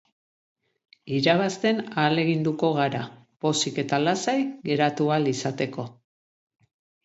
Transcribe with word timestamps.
Irabazten 1.17 1.81
ahaleginduko 1.89 2.71
gara, 2.79 3.03
pozik 3.45 3.79
eta 3.87 4.03
lasai 4.09 4.37
geratu 4.73 5.13
ahal 5.15 5.33
izateko. 5.37 5.91